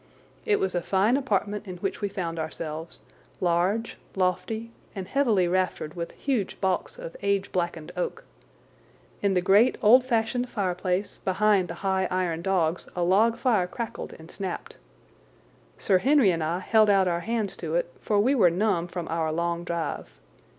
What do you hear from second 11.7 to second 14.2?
high iron dogs a log fire crackled